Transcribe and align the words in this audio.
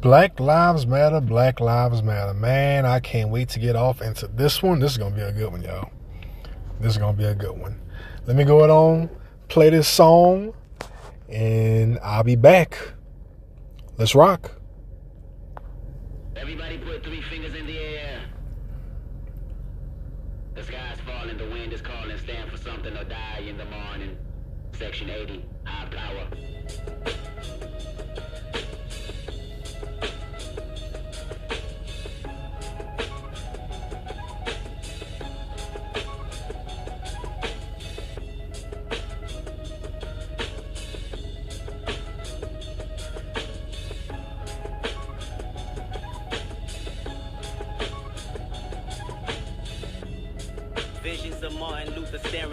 Black 0.00 0.38
Lives 0.38 0.86
Matter, 0.86 1.20
Black 1.20 1.58
Lives 1.58 2.04
Matter. 2.04 2.32
Man, 2.32 2.86
I 2.86 3.00
can't 3.00 3.30
wait 3.30 3.48
to 3.50 3.58
get 3.58 3.74
off 3.74 4.00
into 4.00 4.28
this 4.28 4.62
one. 4.62 4.78
This 4.78 4.92
is 4.92 4.98
going 4.98 5.12
to 5.12 5.18
be 5.18 5.24
a 5.24 5.32
good 5.32 5.50
one, 5.50 5.60
y'all. 5.60 5.90
This 6.80 6.92
is 6.92 6.98
going 6.98 7.16
to 7.16 7.18
be 7.18 7.24
a 7.24 7.34
good 7.34 7.58
one. 7.58 7.80
Let 8.24 8.36
me 8.36 8.44
go 8.44 8.62
it 8.62 8.70
on, 8.70 9.10
play 9.48 9.70
this 9.70 9.88
song, 9.88 10.54
and 11.28 11.98
I'll 12.00 12.22
be 12.22 12.36
back. 12.36 12.78
Let's 13.96 14.14
rock. 14.14 14.52
Everybody 16.36 16.78
put 16.78 17.02
three 17.02 17.22
fingers 17.22 17.56
in 17.56 17.66
the 17.66 17.78
air. 17.78 18.20
The 20.54 20.62
sky's 20.62 21.00
falling, 21.00 21.38
the 21.38 21.50
wind 21.50 21.72
is 21.72 21.82
calling. 21.82 22.16
Stand 22.18 22.52
for 22.52 22.56
something 22.56 22.96
or 22.96 23.02
die 23.02 23.44
in 23.48 23.58
the 23.58 23.64
morning. 23.64 24.16
Section 24.74 25.10
80, 25.10 25.44
high 25.64 25.86
power. 25.86 26.47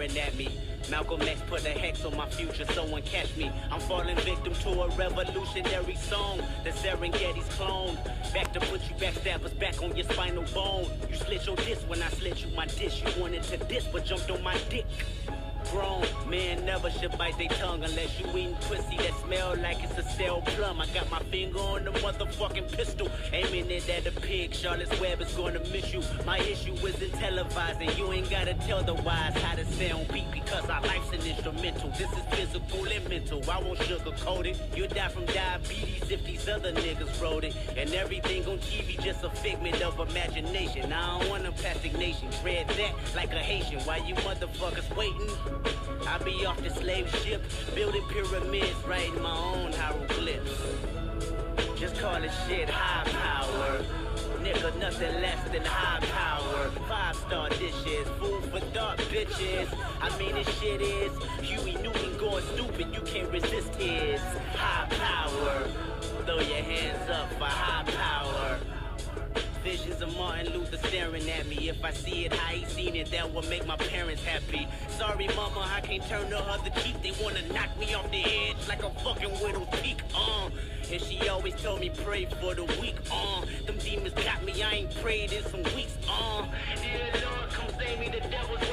Staring 0.08 0.18
at 0.18 0.36
me. 0.36 0.48
Malcolm 0.90 1.20
X 1.22 1.40
put 1.48 1.64
a 1.66 1.70
hex 1.70 2.04
on 2.04 2.16
my 2.16 2.28
future, 2.28 2.64
someone 2.72 3.02
catch 3.02 3.34
me. 3.36 3.50
I'm 3.72 3.80
falling 3.80 4.16
victim 4.16 4.54
to 4.54 4.82
a 4.82 4.88
revolutionary 4.90 5.96
song. 5.96 6.40
The 6.64 6.70
Serengeti's 6.70 7.48
clone. 7.56 7.96
Back 8.32 8.52
to 8.52 8.60
put 8.60 8.80
you 8.88 8.94
backstabbers 8.96 9.58
back 9.58 9.82
on 9.82 9.96
your 9.96 10.08
spinal 10.08 10.44
bone. 10.54 10.86
You 11.10 11.16
slit 11.16 11.46
your 11.46 11.56
disc 11.56 11.82
when 11.88 12.02
I 12.02 12.08
slit 12.10 12.44
you 12.44 12.54
my 12.54 12.66
dish. 12.66 13.02
You 13.02 13.20
wanted 13.20 13.42
to 13.44 13.56
diss, 13.56 13.84
but 13.92 14.04
jumped 14.04 14.30
on 14.30 14.42
my 14.42 14.56
dick. 14.70 14.86
Grown 15.72 16.06
man 16.28 16.64
never 16.64 16.90
should 16.90 17.16
bite 17.16 17.38
their 17.38 17.48
tongue 17.48 17.82
unless 17.82 18.18
you 18.20 18.26
eating 18.30 18.56
pussy 18.62 18.96
that 18.96 19.14
smell 19.24 19.56
like 19.56 19.82
it's 19.82 19.98
a 19.98 20.02
stale 20.02 20.42
plum. 20.42 20.80
I 20.80 20.86
got 20.86 21.10
my 21.10 21.20
finger 21.30 21.58
on 21.58 21.84
the 21.84 21.92
motherfucking 21.92 22.70
pistol, 22.72 23.08
aiming 23.32 23.70
it 23.70 23.88
at 23.88 24.04
the 24.04 24.20
pig. 24.20 24.54
Charlotte's 24.54 25.00
Web 25.00 25.20
is 25.20 25.32
gonna 25.32 25.60
miss 25.70 25.92
you. 25.92 26.02
My 26.24 26.38
issue 26.38 26.74
isn't 26.74 27.12
televising. 27.12 27.96
You 27.96 28.12
ain't 28.12 28.30
gotta 28.30 28.54
tell 28.54 28.82
the 28.82 28.94
wise 28.94 29.34
how 29.34 29.54
to 29.54 29.64
sound 29.64 30.08
beat 30.12 30.30
because 30.32 30.68
our 30.68 30.82
life's 30.82 31.10
an 31.12 31.26
instrumental. 31.26 31.90
This 31.90 32.12
is 32.12 32.24
physical 32.30 32.84
and 32.86 33.08
mental. 33.08 33.50
I 33.50 33.60
won't 33.60 33.78
sugarcoat 33.80 34.46
it. 34.46 34.60
You'll 34.74 34.88
die 34.88 35.08
from 35.08 35.26
diabetes 35.26 36.10
if 36.10 36.24
these 36.24 36.48
other 36.48 36.72
niggas 36.72 37.20
wrote 37.20 37.44
it. 37.44 37.54
And 37.76 37.92
everything 37.94 38.44
on 38.46 38.58
TV 38.58 39.02
just 39.02 39.24
a 39.24 39.30
figment 39.30 39.80
of 39.82 39.98
imagination. 40.10 40.92
I 40.92 41.18
don't 41.18 41.30
want 41.30 41.46
a 41.46 41.52
plastic 41.52 41.96
nation. 41.98 42.28
Tread 42.42 42.68
that 42.68 42.92
like 43.14 43.32
a 43.32 43.38
Haitian. 43.38 43.80
Why 43.80 43.98
you 43.98 44.14
motherfuckers 44.16 44.94
waiting? 44.96 45.55
I 46.06 46.18
be 46.24 46.46
off 46.46 46.62
the 46.62 46.70
slave 46.70 47.08
ship, 47.22 47.42
building 47.74 48.02
pyramids, 48.08 48.74
writing 48.86 49.20
my 49.22 49.36
own 49.36 49.72
hieroglyphs. 49.72 50.60
Just 51.76 51.98
call 51.98 52.16
it 52.16 52.30
shit 52.46 52.68
high 52.68 53.04
power. 53.10 53.84
Nigga, 54.42 54.78
nothing 54.78 55.14
less 55.20 55.42
than 55.50 55.64
high 55.64 56.00
power. 56.06 56.70
Five 56.88 57.16
star 57.16 57.48
dishes, 57.50 58.06
food 58.18 58.44
for 58.44 58.60
thought, 58.72 58.98
bitches. 59.10 59.68
I 60.00 60.16
mean, 60.18 60.34
this 60.34 60.48
shit 60.60 60.80
is 60.80 61.12
Huey 61.42 61.74
Newton 61.82 62.16
going 62.18 62.44
stupid. 62.54 62.94
You 62.94 63.00
can't 63.00 63.30
resist 63.30 63.74
his 63.74 64.20
high 64.54 64.86
power. 64.88 65.68
Throw 66.24 66.40
your 66.40 66.62
hands 66.62 67.10
up 67.10 67.30
for 67.34 67.44
high 67.44 67.84
power. 67.90 68.35
Visions 69.66 70.00
of 70.00 70.16
Martin 70.16 70.52
Luther 70.52 70.76
staring 70.86 71.28
at 71.28 71.44
me. 71.48 71.68
If 71.68 71.84
I 71.84 71.90
see 71.90 72.24
it 72.24 72.32
I 72.46 72.52
ain't 72.52 72.68
seen 72.68 72.94
it, 72.94 73.10
that 73.10 73.34
will 73.34 73.42
make 73.50 73.66
my 73.66 73.76
parents 73.76 74.22
happy. 74.22 74.68
Sorry, 74.96 75.26
mama, 75.34 75.68
I 75.74 75.80
can't 75.80 76.06
turn 76.06 76.30
the 76.30 76.38
other 76.38 76.70
cheek. 76.80 77.02
They 77.02 77.12
wanna 77.20 77.42
knock 77.52 77.76
me 77.76 77.92
off 77.92 78.08
the 78.12 78.22
edge 78.22 78.68
like 78.68 78.84
a 78.84 78.90
fucking 79.02 79.32
widow's 79.42 79.66
peak. 79.82 80.02
Uh. 80.14 80.50
And 80.92 81.02
she 81.02 81.28
always 81.28 81.54
told 81.60 81.80
me 81.80 81.90
pray 82.04 82.26
for 82.40 82.54
the 82.54 82.64
weak. 82.80 82.94
Uh. 83.10 83.44
Them 83.66 83.76
demons 83.78 84.14
got 84.14 84.44
me. 84.44 84.62
I 84.62 84.72
ain't 84.74 85.02
prayed 85.02 85.32
in 85.32 85.42
some 85.46 85.64
weeks. 85.74 85.98
Uh. 86.08 86.46
Dear 86.76 87.22
Lord, 87.26 87.50
come 87.50 87.70
save 87.76 87.98
me. 87.98 88.08
The 88.08 88.20
devil's 88.20 88.65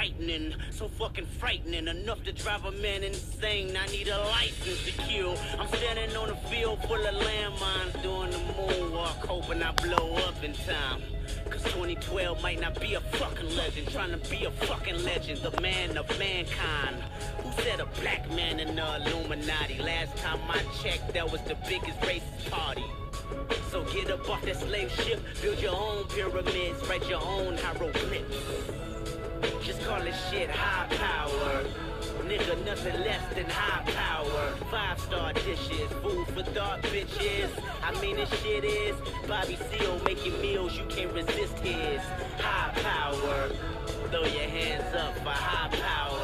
frightening, 0.00 0.54
so 0.70 0.88
fucking 0.88 1.26
frightening, 1.26 1.86
enough 1.86 2.24
to 2.24 2.32
drive 2.32 2.64
a 2.64 2.72
man 2.72 3.02
insane. 3.02 3.76
I 3.76 3.86
need 3.88 4.08
a 4.08 4.18
license 4.18 4.82
to 4.86 4.92
kill. 4.92 5.36
I'm 5.58 5.68
standing 5.68 6.16
on 6.16 6.30
a 6.30 6.36
field 6.48 6.80
full 6.84 7.06
of 7.06 7.14
landmines 7.16 8.02
doing 8.02 8.30
the 8.30 8.38
moonwalk, 8.56 9.26
hoping 9.26 9.62
I 9.62 9.72
blow 9.72 10.14
up 10.26 10.42
in 10.42 10.54
time. 10.54 11.02
Cause 11.50 11.62
2012 11.64 12.42
might 12.42 12.62
not 12.62 12.80
be 12.80 12.94
a 12.94 13.00
fucking 13.00 13.54
legend, 13.54 13.88
trying 13.90 14.18
to 14.18 14.30
be 14.30 14.46
a 14.46 14.50
fucking 14.50 15.04
legend, 15.04 15.40
the 15.42 15.60
man 15.60 15.98
of 15.98 16.08
mankind. 16.18 16.96
Who 17.42 17.62
said 17.62 17.80
a 17.80 17.86
black 18.00 18.26
man 18.30 18.58
in 18.58 18.76
the 18.76 18.96
Illuminati? 19.04 19.82
Last 19.82 20.16
time 20.16 20.40
I 20.48 20.62
checked, 20.82 21.12
that 21.12 21.30
was 21.30 21.42
the 21.42 21.56
biggest 21.68 22.00
racist 22.00 22.50
party. 22.50 22.84
So 23.70 23.84
get 23.92 24.10
up 24.10 24.26
off 24.30 24.40
that 24.46 24.56
slave 24.56 24.90
ship, 24.92 25.20
build 25.42 25.60
your 25.60 25.74
own 25.74 26.04
pyramids, 26.04 26.88
write 26.88 27.06
your 27.06 27.22
own 27.22 27.58
hieroglyphs. 27.58 28.99
Just 29.62 29.82
call 29.82 30.00
this 30.00 30.16
shit 30.30 30.50
high 30.50 30.86
power. 30.96 31.64
Nigga, 32.24 32.64
nothing 32.64 33.00
less 33.00 33.34
than 33.34 33.46
high 33.48 33.82
power. 33.92 34.54
Five 34.70 35.00
star 35.00 35.32
dishes, 35.32 35.90
food 36.02 36.26
for 36.28 36.42
thought, 36.42 36.82
bitches. 36.82 37.50
I 37.82 37.98
mean, 38.00 38.16
this 38.16 38.30
shit 38.42 38.64
is 38.64 38.96
Bobby 39.26 39.58
Seale 39.70 40.00
making 40.04 40.40
meals, 40.40 40.76
you 40.76 40.84
can't 40.86 41.12
resist 41.12 41.58
his 41.58 42.00
high 42.38 42.72
power. 42.82 43.48
Throw 44.10 44.24
your 44.24 44.48
hands 44.48 44.94
up 44.94 45.14
for 45.18 45.30
high 45.30 45.68
power. 45.68 46.19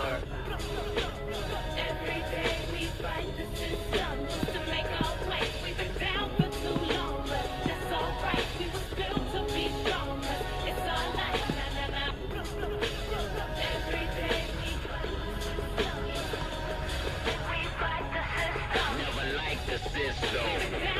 We've 20.32 20.95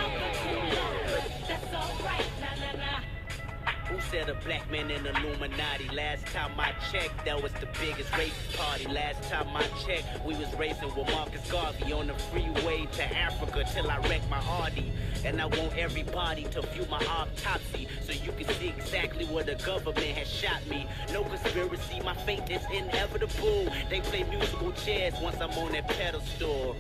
said 4.11 4.29
a 4.29 4.35
black 4.35 4.71
man 4.71 4.91
in 4.91 5.05
Illuminati? 5.07 5.89
Last 5.95 6.27
time 6.27 6.53
I 6.59 6.73
checked, 6.93 7.25
that 7.25 7.43
was 7.43 7.53
the 7.53 7.67
biggest 7.81 8.11
racist 8.13 8.57
party. 8.57 8.87
Last 8.89 9.23
time 9.31 9.49
I 9.55 9.63
checked, 9.85 10.25
we 10.25 10.35
was 10.37 10.53
racing 10.55 10.95
with 10.95 11.11
Marcus 11.11 11.51
Garvey 11.51 11.93
on 11.93 12.07
the 12.09 12.15
freeway 12.15 12.87
to 12.93 13.17
Africa 13.17 13.65
till 13.73 13.91
I 13.91 13.99
wrecked 14.09 14.29
my 14.29 14.39
Audi. 14.39 14.93
And 15.25 15.41
I 15.41 15.47
want 15.47 15.77
everybody 15.77 16.45
to 16.45 16.63
view 16.63 16.87
my 16.91 17.05
autopsy 17.07 17.89
so 18.03 18.13
you 18.13 18.33
can 18.33 18.49
see 18.55 18.69
exactly 18.69 19.25
where 19.27 19.45
the 19.45 19.57
government 19.57 19.99
has 19.99 20.29
shot 20.29 20.65
me. 20.69 20.87
No 21.13 21.25
conspiracy, 21.25 22.01
my 22.05 22.15
fate 22.15 22.49
is 22.51 22.63
inevitable. 22.73 23.73
They 23.91 24.01
play 24.01 24.25
musical 24.25 24.73
chairs 24.73 25.15
once 25.21 25.37
I'm 25.41 25.51
on 25.51 25.73
that 25.73 25.89
pedestal 25.89 26.77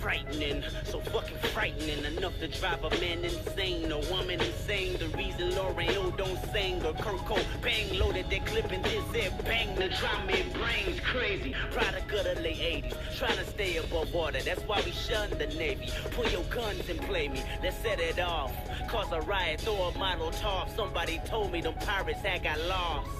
frightening, 0.00 0.62
so 0.84 1.00
fucking 1.00 1.38
frightening. 1.54 2.04
Enough 2.04 2.38
to 2.38 2.48
drive 2.48 2.84
a 2.84 2.90
man 3.00 3.24
insane, 3.24 3.90
a 3.90 4.00
woman 4.10 4.38
insane. 4.38 4.98
The 4.98 5.08
reason 5.16 5.44
Hill 5.84 6.10
don't 6.12 6.38
sing 6.54 6.84
or 6.84 6.92
Kurt 6.94 7.18
Cobain 7.26 7.98
loaded 7.98 8.30
that 8.30 8.46
clip 8.46 8.70
and 8.70 8.84
this 8.84 9.04
it 9.14 9.32
bang. 9.44 9.74
The 9.74 9.88
drama 9.88 10.32
in 10.32 10.50
brains 10.52 11.00
crazy. 11.00 11.54
Product 11.72 12.12
of 12.12 12.24
the 12.24 12.42
late 12.42 12.84
80s, 12.84 13.18
trying 13.18 13.36
to 13.36 13.44
stay 13.44 13.76
above 13.76 14.14
water. 14.14 14.40
That's 14.40 14.62
why 14.62 14.80
we 14.84 14.92
shun 14.92 15.30
the 15.30 15.46
Navy. 15.46 15.90
Pull 16.12 16.28
your 16.28 16.44
guns 16.44 16.88
and 16.88 17.00
play 17.02 17.28
me. 17.28 17.42
Let's 17.62 17.76
set 17.78 17.98
it 18.00 18.20
off. 18.20 18.52
Cause 18.88 19.10
a 19.12 19.20
riot, 19.22 19.60
throw 19.62 19.74
a 19.74 19.98
model 19.98 20.30
top. 20.30 20.70
Somebody 20.74 21.20
told 21.24 21.52
me 21.52 21.60
them 21.60 21.74
pirates 21.74 22.20
had 22.20 22.44
got 22.44 22.60
lost. 22.66 23.10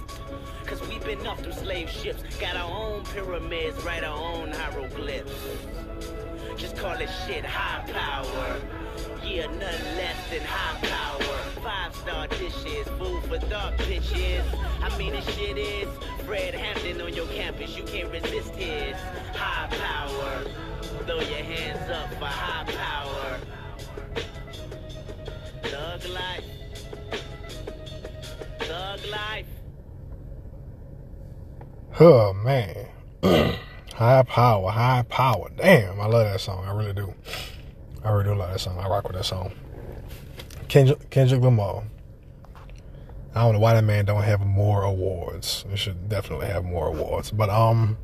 Cause 0.66 0.80
we've 0.88 1.04
been 1.04 1.26
off 1.26 1.40
through 1.40 1.52
slave 1.52 1.90
ships, 1.90 2.22
got 2.38 2.56
our 2.56 2.70
own 2.70 3.04
pyramids, 3.06 3.82
write 3.82 4.04
our 4.04 4.16
own 4.16 4.52
hieroglyphs. 4.52 5.32
Just 6.56 6.76
call 6.76 6.94
it 6.94 7.10
shit 7.26 7.44
high 7.44 7.84
power. 7.90 8.60
Yeah, 9.24 9.46
nothing 9.46 9.96
less 9.96 10.30
than 10.30 10.42
high 10.42 10.86
power. 10.86 11.13
Star 12.04 12.26
dishes, 12.26 12.86
food 12.98 13.22
for 13.24 13.38
thought, 13.38 13.78
bitches. 13.78 14.44
I 14.82 14.98
mean, 14.98 15.12
this 15.12 15.24
shit 15.36 15.56
is 15.56 15.88
Fred 16.26 16.54
Hampton 16.54 17.00
on 17.00 17.14
your 17.14 17.26
campus. 17.28 17.74
You 17.78 17.82
can't 17.84 18.12
resist 18.12 18.54
his 18.56 18.94
high 19.34 19.68
power. 19.70 20.44
Throw 21.06 21.20
your 21.20 21.44
hands 21.44 21.90
up 21.90 22.10
for 22.18 22.26
high 22.26 22.64
power. 22.66 23.38
Thug 25.62 26.04
life. 26.10 26.44
Thug 28.58 29.00
life. 29.10 29.46
Oh 32.00 32.34
man. 32.34 32.88
High 33.94 34.24
power, 34.24 34.70
high 34.70 35.04
power. 35.08 35.48
Damn, 35.56 36.00
I 36.00 36.06
love 36.06 36.26
that 36.26 36.40
song. 36.40 36.66
I 36.66 36.72
really 36.72 36.92
do. 36.92 37.14
I 38.04 38.10
really 38.10 38.24
do 38.24 38.34
love 38.34 38.50
that 38.50 38.58
song. 38.58 38.76
I 38.78 38.88
rock 38.88 39.04
with 39.06 39.16
that 39.16 39.24
song. 39.24 39.52
Kendrick, 40.68 41.08
Kendrick 41.10 41.40
Lamar. 41.40 41.84
I 43.34 43.40
don't 43.40 43.54
know 43.54 43.58
why 43.58 43.74
that 43.74 43.82
man 43.82 44.04
don't 44.04 44.22
have 44.22 44.40
more 44.40 44.82
awards. 44.82 45.64
He 45.68 45.76
should 45.76 46.08
definitely 46.08 46.46
have 46.46 46.64
more 46.64 46.86
awards. 46.86 47.32
But 47.32 47.50
um, 47.50 47.98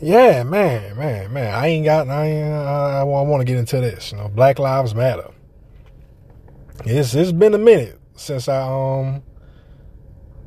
yeah, 0.00 0.42
man, 0.42 0.96
man, 0.96 1.32
man. 1.32 1.54
I 1.54 1.68
ain't 1.68 1.84
got. 1.84 2.08
I 2.08 2.26
ain't, 2.26 2.52
I, 2.52 3.00
I 3.00 3.02
want 3.04 3.40
to 3.40 3.44
get 3.44 3.56
into 3.56 3.80
this. 3.80 4.10
You 4.10 4.18
know, 4.18 4.28
Black 4.28 4.58
Lives 4.58 4.94
Matter. 4.94 5.30
It's 6.84 7.14
it's 7.14 7.32
been 7.32 7.54
a 7.54 7.58
minute 7.58 8.00
since 8.16 8.48
I 8.48 8.62
um 8.62 9.22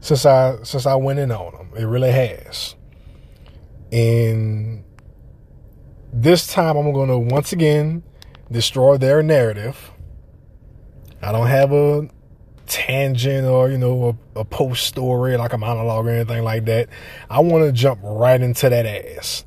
since 0.01 0.25
I 0.25 0.61
since 0.63 0.85
I 0.85 0.95
went 0.95 1.19
in 1.19 1.31
on 1.31 1.53
them. 1.53 1.71
It 1.77 1.85
really 1.85 2.11
has. 2.11 2.75
And 3.91 4.83
this 6.11 6.47
time 6.47 6.75
I'm 6.75 6.91
going 6.91 7.09
to 7.09 7.17
once 7.17 7.53
again 7.53 8.03
destroy 8.51 8.97
their 8.97 9.23
narrative. 9.23 9.91
I 11.21 11.31
don't 11.31 11.47
have 11.47 11.71
a 11.71 12.09
tangent 12.69 13.45
or, 13.48 13.69
you 13.69 13.77
know, 13.77 14.18
a, 14.36 14.39
a 14.39 14.45
post 14.45 14.88
story 14.88 15.36
like 15.36 15.54
a 15.54 15.57
monologue 15.57 16.06
or 16.06 16.10
anything 16.10 16.44
like 16.44 16.66
that. 16.66 16.88
I 17.30 17.39
want 17.42 17.66
to 17.66 17.71
jump 17.71 18.00
right 18.04 18.39
into 18.39 18.69
that 18.69 18.86
ass. 18.86 19.44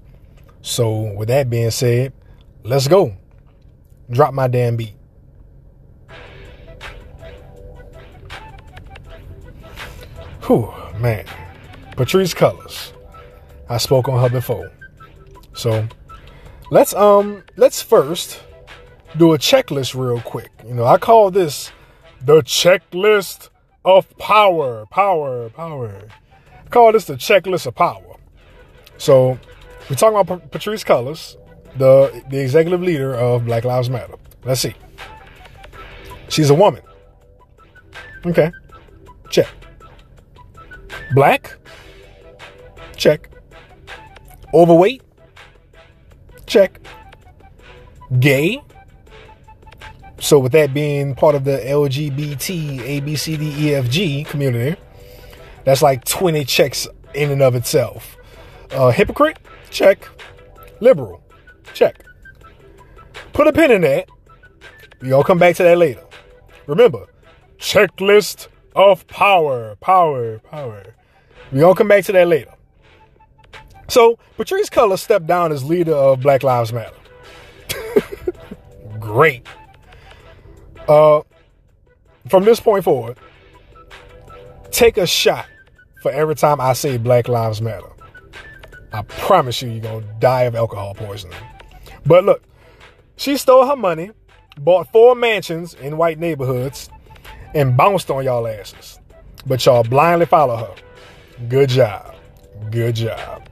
So, 0.61 1.15
with 1.15 1.29
that 1.29 1.49
being 1.49 1.71
said, 1.71 2.13
let's 2.63 2.89
go. 2.89 3.17
Drop 4.11 4.35
my 4.35 4.49
damn 4.49 4.77
beat. 4.77 4.95
Whew, 10.47 10.73
man. 10.99 11.25
Patrice 11.97 12.35
Cullors. 12.35 12.93
I 13.69 13.79
spoke 13.79 14.09
on 14.09 14.21
her 14.21 14.29
before. 14.29 14.71
So 15.55 15.87
let's 16.71 16.95
um 16.95 17.45
let's 17.57 17.81
first 17.81 18.43
do 19.17 19.35
a 19.35 19.39
checklist 19.39 19.95
real 19.95 20.21
quick. 20.21 20.51
You 20.67 20.75
know, 20.75 20.85
I 20.85 20.99
call 20.99 21.31
this 21.31 21.71
the 22.25 22.43
checklist 22.43 23.49
of 23.85 24.17
power. 24.19 24.87
Power, 24.87 25.51
power. 25.51 26.09
Call 26.71 26.93
this 26.93 27.05
the 27.07 27.15
checklist 27.15 27.67
of 27.67 27.75
power. 27.75 28.17
So 28.99 29.39
we're 29.91 29.97
talking 29.97 30.19
about 30.19 30.41
Pa- 30.41 30.49
Patrice 30.49 30.85
Cullors, 30.85 31.37
the 31.77 32.23
the 32.31 32.41
executive 32.41 32.83
leader 32.83 33.15
of 33.15 33.45
Black 33.45 33.65
Lives 33.65 33.91
Matter. 33.91 34.15
Let's 34.45 34.61
see. 34.61 34.75
She's 36.29 36.51
a 36.51 36.55
woman. 36.55 36.83
Okay. 38.25 38.51
Check. 39.31 39.49
Black? 41.15 41.59
Check. 42.97 43.29
Overweight? 44.55 45.03
Check. 46.47 46.81
Gay? 48.21 48.63
So, 50.23 50.39
with 50.39 50.53
that 50.53 50.73
being 50.73 51.17
part 51.17 51.35
of 51.35 51.43
the 51.43 51.59
LGBT, 51.59 53.03
ABCDEFG 53.03 54.25
community, 54.25 54.81
that's 55.65 55.83
like 55.83 56.05
20 56.05 56.45
checks 56.45 56.87
in 57.13 57.33
and 57.33 57.43
of 57.43 57.57
itself. 57.57 58.17
Uh, 58.71 58.93
hypocrite? 58.93 59.39
Check. 59.71 60.09
Liberal? 60.79 61.21
Check. 61.75 62.05
Put 63.33 63.49
a 63.49 63.53
pin 63.53 63.73
in 63.73 63.81
that. 63.81 64.09
We're 65.01 65.09
going 65.09 65.23
to 65.25 65.27
come 65.27 65.39
back 65.41 65.57
to 65.57 65.65
that 65.65 65.77
later. 65.77 66.05
Remember, 66.69 67.09
checklist 67.59 68.47
of 68.77 69.05
power, 69.09 69.75
power, 69.81 70.39
power. 70.39 70.95
We're 71.51 71.61
going 71.63 71.75
to 71.75 71.79
come 71.79 71.89
back 71.89 72.05
to 72.05 72.13
that 72.13 72.29
later. 72.29 72.55
So, 73.89 74.21
Patrice 74.37 74.71
Cullors 74.71 75.01
stepped 75.01 75.27
down 75.27 75.51
as 75.51 75.65
leader 75.65 75.97
of 75.97 76.21
Black 76.21 76.45
Lives 76.45 76.73
Matter. 76.73 76.95
Great. 79.01 79.45
Uh, 80.89 81.23
from 82.29 82.45
this 82.45 82.61
point 82.61 82.85
forward, 82.85 83.17
take 84.71 84.97
a 84.97 85.07
shot 85.07 85.47
for 86.03 86.11
every 86.11 86.35
time 86.35 86.61
I 86.61 86.73
say 86.73 86.99
Black 86.99 87.29
Lives 87.29 87.61
Matter. 87.63 87.89
I 88.93 89.03
promise 89.03 89.63
you, 89.63 89.71
you're 89.71 89.81
going 89.81 90.03
to 90.03 90.15
die 90.19 90.43
of 90.43 90.55
alcohol 90.55 90.95
poisoning. 90.95 91.39
But 92.05 92.25
look, 92.25 92.43
she 93.17 93.37
stole 93.37 93.67
her 93.67 93.77
money, 93.77 94.11
bought 94.59 94.91
four 94.93 95.15
mansions 95.15 95.75
in 95.75 95.97
white 95.97 96.19
neighborhoods, 96.19 96.91
and 97.55 97.77
bounced 97.77 98.11
on 98.11 98.25
y'all 98.25 98.47
asses. 98.47 98.99
But 99.47 99.65
y'all 99.65 99.85
blindly 99.85 100.27
follow 100.27 100.57
her. 100.57 100.75
Good 101.49 101.71
job. 101.71 102.15
Good 102.71 102.97
job. 102.97 103.49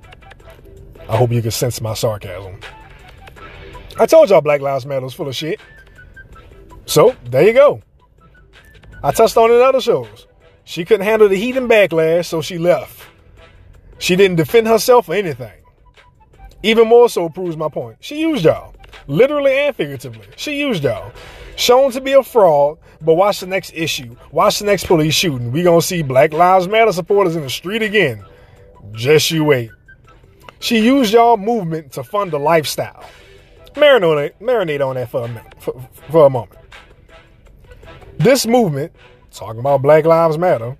I 1.08 1.16
hope 1.16 1.32
you 1.32 1.42
can 1.42 1.50
sense 1.50 1.80
my 1.80 1.94
sarcasm. 1.94 2.60
I 3.98 4.06
told 4.06 4.30
y'all 4.30 4.40
Black 4.40 4.60
Lives 4.60 4.86
Matter 4.86 5.04
was 5.04 5.14
full 5.14 5.28
of 5.28 5.34
shit. 5.34 5.60
So, 6.90 7.14
there 7.26 7.46
you 7.46 7.52
go. 7.52 7.80
I 9.04 9.12
touched 9.12 9.36
on 9.36 9.48
it 9.48 9.54
in 9.54 9.62
other 9.62 9.80
shows. 9.80 10.26
She 10.64 10.84
couldn't 10.84 11.06
handle 11.06 11.28
the 11.28 11.36
heat 11.36 11.56
and 11.56 11.70
backlash, 11.70 12.26
so 12.26 12.42
she 12.42 12.58
left. 12.58 13.06
She 14.00 14.16
didn't 14.16 14.38
defend 14.38 14.66
herself 14.66 15.08
or 15.08 15.14
anything. 15.14 15.52
Even 16.64 16.88
more 16.88 17.08
so 17.08 17.28
proves 17.28 17.56
my 17.56 17.68
point. 17.68 17.98
She 18.00 18.18
used 18.18 18.44
y'all, 18.44 18.74
literally 19.06 19.56
and 19.56 19.76
figuratively. 19.76 20.26
She 20.34 20.58
used 20.58 20.82
y'all. 20.82 21.12
Shown 21.54 21.92
to 21.92 22.00
be 22.00 22.14
a 22.14 22.24
fraud, 22.24 22.78
but 23.00 23.14
watch 23.14 23.38
the 23.38 23.46
next 23.46 23.72
issue. 23.72 24.16
Watch 24.32 24.58
the 24.58 24.64
next 24.64 24.86
police 24.86 25.14
shooting. 25.14 25.52
We 25.52 25.62
gonna 25.62 25.82
see 25.82 26.02
Black 26.02 26.32
Lives 26.32 26.66
Matter 26.66 26.90
supporters 26.90 27.36
in 27.36 27.42
the 27.42 27.50
street 27.50 27.82
again. 27.82 28.24
Just 28.90 29.30
you 29.30 29.44
wait. 29.44 29.70
She 30.58 30.80
used 30.84 31.12
y'all 31.12 31.36
movement 31.36 31.92
to 31.92 32.02
fund 32.02 32.32
a 32.32 32.38
lifestyle. 32.38 33.04
Marinate, 33.74 34.32
marinate 34.40 34.84
on 34.84 34.96
that 34.96 35.08
for 35.08 35.24
a 35.24 35.28
minute, 35.28 35.54
for, 35.60 35.88
for 36.10 36.26
a 36.26 36.30
moment. 36.30 36.59
This 38.20 38.46
movement, 38.46 38.92
talking 39.30 39.60
about 39.60 39.80
Black 39.80 40.04
Lives 40.04 40.36
Matter, 40.36 40.76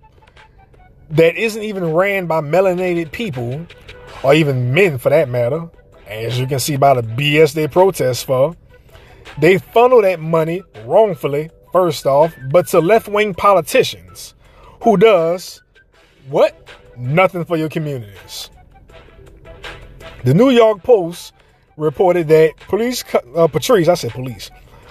that 1.08 1.36
isn't 1.36 1.62
even 1.62 1.94
ran 1.94 2.26
by 2.26 2.42
melanated 2.42 3.12
people, 3.12 3.66
or 4.22 4.34
even 4.34 4.74
men 4.74 4.98
for 4.98 5.08
that 5.08 5.30
matter, 5.30 5.70
as 6.06 6.38
you 6.38 6.46
can 6.46 6.58
see 6.58 6.76
by 6.76 6.92
the 6.92 7.02
BS 7.02 7.54
they 7.54 7.66
protest 7.66 8.26
for, 8.26 8.54
they 9.38 9.56
funnel 9.56 10.02
that 10.02 10.20
money 10.20 10.62
wrongfully, 10.84 11.48
first 11.72 12.04
off, 12.04 12.36
but 12.50 12.66
to 12.68 12.78
left 12.78 13.08
wing 13.08 13.32
politicians 13.32 14.34
who 14.82 14.98
does 14.98 15.62
what? 16.28 16.68
Nothing 16.98 17.46
for 17.46 17.56
your 17.56 17.70
communities. 17.70 18.50
The 20.24 20.34
New 20.34 20.50
York 20.50 20.82
Post 20.82 21.32
reported 21.78 22.28
that 22.28 22.58
police, 22.68 23.02
uh, 23.34 23.46
Patrice, 23.46 23.88
I 23.88 23.94
said 23.94 24.10
police, 24.10 24.50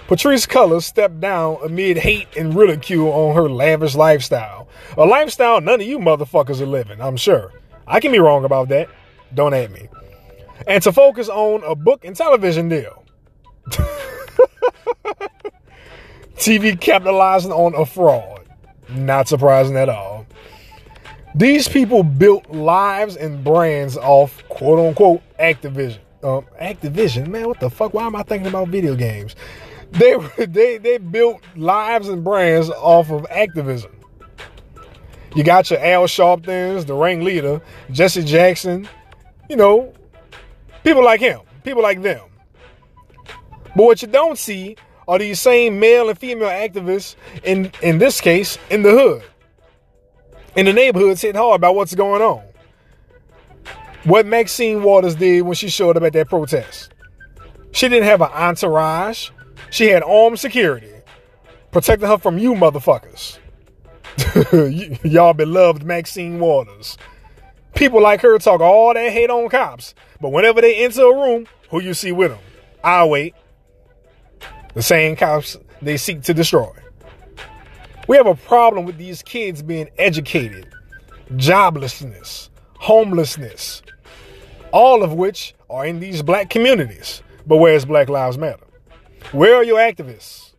Patrice 0.09 0.47
Cullors 0.47 0.85
stepped 0.85 1.19
down 1.21 1.59
amid 1.63 1.95
hate 1.95 2.27
and 2.35 2.55
ridicule 2.55 3.11
on 3.11 3.35
her 3.35 3.47
lavish 3.47 3.93
lifestyle. 3.93 4.67
A 4.97 5.05
lifestyle 5.05 5.61
none 5.61 5.81
of 5.81 5.85
you 5.85 5.99
motherfuckers 5.99 6.59
are 6.59 6.65
living, 6.65 6.99
I'm 6.99 7.15
sure. 7.15 7.53
I 7.85 7.99
can 7.99 8.11
be 8.11 8.17
wrong 8.17 8.43
about 8.43 8.69
that. 8.69 8.89
Don't 9.35 9.53
at 9.53 9.69
me. 9.69 9.87
And 10.65 10.81
to 10.81 10.91
focus 10.91 11.29
on 11.29 11.63
a 11.63 11.75
book 11.75 12.05
and 12.05 12.15
television 12.15 12.69
deal. 12.69 13.05
TV 16.37 16.81
capitalizing 16.81 17.51
on 17.51 17.75
a 17.75 17.85
fraud. 17.85 18.49
Not 18.89 19.27
surprising 19.27 19.77
at 19.77 19.89
all. 19.89 20.25
These 21.35 21.67
people 21.67 22.01
built 22.01 22.49
lives 22.49 23.15
and 23.15 23.43
brands 23.43 23.95
off 23.95 24.43
quote 24.49 24.79
unquote 24.79 25.21
Activision. 25.39 25.99
Um, 26.23 26.47
Activision, 26.59 27.27
man, 27.27 27.47
what 27.47 27.59
the 27.59 27.69
fuck? 27.69 27.93
Why 27.93 28.07
am 28.07 28.15
I 28.15 28.23
thinking 28.23 28.47
about 28.47 28.69
video 28.69 28.95
games? 28.95 29.35
They 29.91 30.15
they 30.45 30.77
they 30.77 30.97
built 30.97 31.41
lives 31.55 32.07
and 32.09 32.23
brands 32.23 32.69
off 32.69 33.11
of 33.11 33.25
activism. 33.29 33.91
You 35.35 35.43
got 35.43 35.69
your 35.69 35.79
Al 35.79 36.05
Sharptons, 36.05 36.85
the 36.85 36.95
ringleader, 36.95 37.61
Jesse 37.91 38.23
Jackson, 38.23 38.87
you 39.47 39.55
know, 39.55 39.93
people 40.83 41.03
like 41.03 41.19
him, 41.19 41.41
people 41.63 41.83
like 41.83 42.01
them. 42.01 42.21
But 43.75 43.83
what 43.83 44.01
you 44.01 44.07
don't 44.07 44.37
see 44.37 44.75
are 45.07 45.19
these 45.19 45.39
same 45.39 45.79
male 45.79 46.09
and 46.09 46.17
female 46.17 46.49
activists 46.49 47.15
in 47.43 47.71
in 47.81 47.97
this 47.97 48.21
case 48.21 48.57
in 48.69 48.83
the 48.83 48.91
hood. 48.91 49.23
In 50.55 50.65
the 50.65 50.73
neighborhoods 50.73 51.21
hit 51.21 51.35
hard 51.35 51.59
about 51.59 51.75
what's 51.75 51.95
going 51.95 52.21
on. 52.21 52.43
What 54.03 54.25
Maxine 54.25 54.81
Waters 54.81 55.15
did 55.15 55.41
when 55.41 55.55
she 55.55 55.69
showed 55.69 55.97
up 55.97 56.03
at 56.03 56.13
that 56.13 56.29
protest. 56.29 56.91
She 57.71 57.87
didn't 57.87 58.05
have 58.05 58.21
an 58.21 58.31
entourage. 58.31 59.29
She 59.69 59.87
had 59.87 60.03
armed 60.03 60.39
security 60.39 60.91
protecting 61.71 62.07
her 62.07 62.17
from 62.17 62.37
you 62.37 62.53
motherfuckers. 62.53 63.37
Y'all 65.03 65.33
beloved 65.33 65.83
Maxine 65.83 66.39
Waters. 66.39 66.97
People 67.75 68.01
like 68.01 68.21
her 68.21 68.37
talk 68.39 68.61
all 68.61 68.93
that 68.93 69.11
hate 69.11 69.29
on 69.29 69.47
cops, 69.49 69.93
but 70.19 70.31
whenever 70.31 70.61
they 70.61 70.83
enter 70.83 71.03
a 71.03 71.13
room, 71.15 71.47
who 71.69 71.81
you 71.81 71.93
see 71.93 72.11
with 72.11 72.31
them? 72.31 72.39
I'll 72.83 73.09
wait. 73.09 73.35
The 74.73 74.81
same 74.81 75.15
cops 75.15 75.57
they 75.81 75.97
seek 75.97 76.23
to 76.23 76.33
destroy. 76.33 76.71
We 78.07 78.17
have 78.17 78.27
a 78.27 78.35
problem 78.35 78.85
with 78.85 78.97
these 78.97 79.21
kids 79.21 79.61
being 79.61 79.89
educated, 79.97 80.67
joblessness, 81.33 82.49
homelessness. 82.75 83.83
all 84.71 85.03
of 85.03 85.13
which 85.13 85.53
are 85.69 85.85
in 85.85 85.99
these 85.99 86.21
black 86.21 86.49
communities. 86.49 87.21
But 87.45 87.57
where's 87.57 87.85
Black 87.85 88.09
Lives 88.09 88.37
Matter? 88.37 88.63
Where 89.31 89.55
are 89.55 89.63
your 89.63 89.79
activists? 89.79 90.53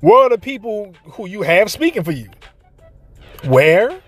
Where 0.00 0.26
are 0.26 0.30
the 0.30 0.38
people 0.38 0.94
who 1.04 1.28
you 1.28 1.42
have 1.42 1.70
speaking 1.70 2.02
for 2.02 2.12
you? 2.12 2.28
Where? 3.44 4.00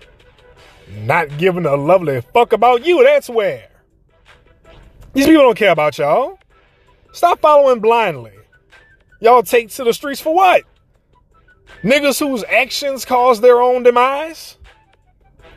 Not 0.89 1.37
giving 1.37 1.65
a 1.65 1.75
lovely 1.75 2.21
fuck 2.33 2.53
about 2.53 2.85
you, 2.85 3.03
that's 3.03 3.29
where. 3.29 3.69
These 5.13 5.25
people 5.25 5.43
don't 5.43 5.57
care 5.57 5.71
about 5.71 5.97
y'all. 5.97 6.37
Stop 7.13 7.39
following 7.39 7.79
blindly. 7.79 8.33
Y'all 9.21 9.43
take 9.43 9.69
to 9.69 9.83
the 9.85 9.93
streets 9.93 10.19
for 10.19 10.35
what? 10.35 10.63
Niggas 11.83 12.19
whose 12.19 12.43
actions 12.43 13.05
cause 13.05 13.39
their 13.39 13.61
own 13.61 13.83
demise? 13.83 14.57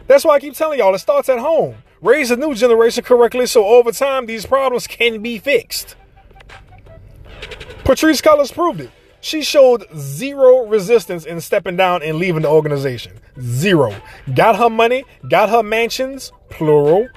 That's 0.07 0.25
why 0.25 0.37
I 0.37 0.41
keep 0.41 0.55
telling 0.55 0.79
y'all 0.79 0.95
it 0.95 1.01
starts 1.01 1.29
at 1.29 1.39
home. 1.39 1.77
Raise 2.01 2.29
the 2.29 2.37
new 2.37 2.55
generation 2.55 3.03
correctly 3.03 3.47
so 3.47 3.67
over 3.67 3.91
time 3.91 4.27
these 4.27 4.47
problems 4.47 4.87
can 4.87 5.21
be 5.21 5.39
fixed. 5.39 5.97
Patrice 7.89 8.21
Cullors 8.21 8.53
proved 8.53 8.83
it. 8.83 8.91
She 9.23 9.41
showed 9.41 9.87
zero 9.97 10.67
resistance 10.67 11.25
in 11.25 11.41
stepping 11.41 11.79
down 11.79 12.03
and 12.03 12.19
leaving 12.19 12.43
the 12.43 12.49
organization. 12.51 13.19
Zero. 13.41 13.97
Got 14.35 14.57
her 14.57 14.69
money, 14.69 15.07
got 15.31 15.49
her 15.49 15.63
mansions, 15.63 16.31
plural. 16.51 17.09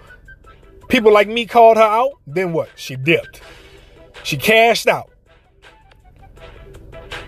People 0.87 1.11
like 1.11 1.27
me 1.27 1.45
called 1.45 1.75
her 1.75 1.83
out. 1.83 2.11
Then 2.25 2.53
what? 2.53 2.69
She 2.77 2.95
dipped. 2.95 3.41
She 4.23 4.37
cashed 4.37 4.87
out. 4.87 5.11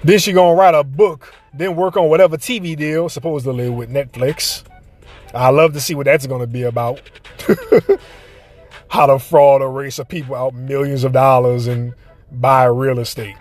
Then 0.05 0.19
she 0.19 0.31
gonna 0.31 0.55
write 0.55 0.73
a 0.73 0.85
book, 0.85 1.33
then 1.53 1.75
work 1.75 1.97
on 1.97 2.07
whatever 2.07 2.37
TV 2.37 2.77
deal, 2.77 3.09
supposedly 3.09 3.69
with 3.69 3.89
Netflix. 3.89 4.63
I 5.35 5.49
love 5.49 5.73
to 5.73 5.81
see 5.81 5.95
what 5.95 6.05
that's 6.05 6.27
gonna 6.27 6.47
be 6.47 6.63
about. 6.63 7.01
How 8.87 9.07
to 9.07 9.19
fraud 9.19 9.61
a 9.61 9.67
race 9.67 9.99
of 9.99 10.07
people 10.07 10.33
out 10.33 10.53
millions 10.53 11.03
of 11.03 11.11
dollars 11.11 11.67
and 11.67 11.93
buy 12.39 12.65
real 12.65 12.99
estate. 12.99 13.35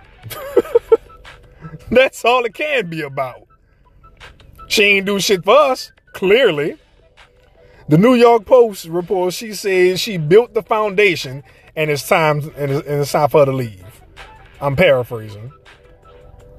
that's 1.91 2.25
all 2.25 2.45
it 2.45 2.55
can 2.55 2.89
be 2.89 3.03
about. 3.03 3.47
She 4.69 4.85
ain't 4.85 5.07
do 5.07 5.21
shit 5.21 5.45
for 5.45 5.57
us, 5.57 5.93
clearly. 6.13 6.79
The 7.89 7.99
New 7.99 8.15
York 8.15 8.47
Post 8.47 8.87
reports 8.87 9.37
she 9.37 9.53
says 9.53 10.01
she 10.01 10.17
built 10.17 10.55
the 10.55 10.63
foundation 10.63 11.43
and 11.77 11.91
it's 11.91 12.09
time 12.09 12.39
and 12.57 12.71
it's, 12.71 12.87
and 12.87 13.01
it's 13.01 13.13
time 13.13 13.29
for 13.29 13.41
her 13.41 13.47
to 13.47 13.53
leave. 13.53 14.03
I'm 14.61 14.77
paraphrasing. 14.77 15.53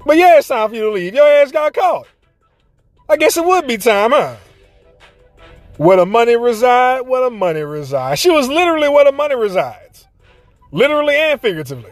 But 0.06 0.16
yeah, 0.16 0.38
it's 0.38 0.48
time 0.48 0.68
for 0.68 0.76
you 0.76 0.82
to 0.82 0.90
leave. 0.90 1.14
Your 1.14 1.26
ass 1.26 1.50
got 1.50 1.72
caught. 1.72 2.06
I 3.08 3.16
guess 3.16 3.36
it 3.36 3.44
would 3.44 3.66
be 3.66 3.78
time, 3.78 4.12
huh? 4.12 4.36
Where 5.76 5.96
the 5.96 6.06
money 6.06 6.36
reside, 6.36 7.00
where 7.02 7.22
the 7.22 7.30
money 7.30 7.62
resides. 7.62 8.20
She 8.20 8.30
was 8.30 8.48
literally 8.48 8.88
where 8.88 9.04
the 9.04 9.12
money 9.12 9.34
resides. 9.34 10.06
Literally 10.70 11.16
and 11.16 11.40
figuratively. 11.40 11.90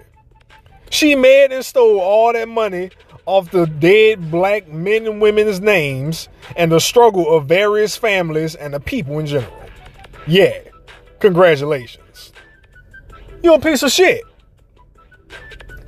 She 1.02 1.16
made 1.16 1.50
and 1.50 1.64
stole 1.64 1.98
all 1.98 2.32
that 2.32 2.48
money 2.48 2.90
off 3.26 3.50
the 3.50 3.66
dead 3.66 4.30
black 4.30 4.68
men 4.68 5.04
and 5.04 5.20
women's 5.20 5.60
names 5.60 6.28
and 6.54 6.70
the 6.70 6.78
struggle 6.78 7.36
of 7.36 7.46
various 7.46 7.96
families 7.96 8.54
and 8.54 8.72
the 8.72 8.78
people 8.78 9.18
in 9.18 9.26
general. 9.26 9.52
Yeah, 10.28 10.60
congratulations. 11.18 12.32
You 13.42 13.52
a 13.52 13.58
piece 13.58 13.82
of 13.82 13.90
shit. 13.90 14.22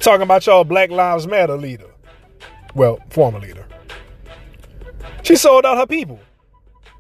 Talking 0.01 0.23
about 0.23 0.47
y'all 0.47 0.65
Black 0.65 0.91
Lives 0.91 1.29
Matter 1.29 1.57
leader. 1.57 1.93
Well, 2.75 2.99
former 3.11 3.39
leader. 3.39 3.69
She 5.23 5.37
sold 5.37 5.65
out 5.65 5.77
her 5.77 5.87
people. 5.87 6.19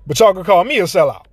But 0.07 0.21
y'all 0.21 0.35
can 0.35 0.45
call 0.45 0.63
me 0.63 0.79
a 0.79 0.85
sellout. 0.85 1.27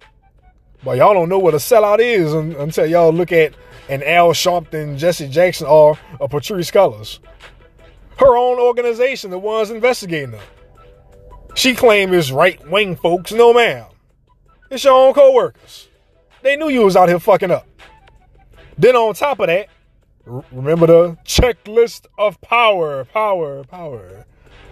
But 0.84 0.98
y'all 0.98 1.14
don't 1.14 1.30
know 1.30 1.40
what 1.40 1.54
a 1.54 1.58
sellout 1.58 2.00
is 2.00 2.34
until 2.34 2.86
y'all 2.86 3.14
look 3.14 3.32
at 3.32 3.54
an 3.88 4.02
Al 4.04 4.32
Sharpton, 4.32 4.98
Jesse 4.98 5.28
Jackson, 5.28 5.68
or 5.68 5.98
a 6.20 6.28
Patrice 6.28 6.72
Cullors. 6.72 7.20
Her 8.18 8.36
own 8.36 8.60
organization, 8.60 9.32
the 9.32 9.38
ones 9.38 9.70
investigating 9.70 10.32
her. 10.32 10.40
She 11.56 11.76
claimed 11.76 12.14
it's 12.14 12.32
right 12.32 12.66
wing 12.70 12.96
folks. 12.96 13.32
No, 13.32 13.54
ma'am. 13.54 13.86
It's 14.70 14.84
your 14.84 14.94
own 14.94 15.14
co 15.14 15.34
workers. 15.34 15.90
They 16.42 16.56
knew 16.56 16.70
you 16.70 16.86
was 16.86 16.96
out 16.96 17.10
here 17.10 17.20
fucking 17.20 17.52
up. 17.52 17.68
Then 18.78 18.96
on 18.96 19.14
top 19.14 19.40
of 19.40 19.48
that, 19.48 19.68
remember 20.26 20.88
the 20.88 21.18
checklist 21.26 22.08
of 22.18 22.40
power, 22.42 23.06
power, 23.06 23.64
power. 23.66 24.26